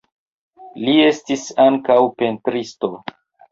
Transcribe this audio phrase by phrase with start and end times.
[0.85, 2.93] Li estis ankaŭ pentristo.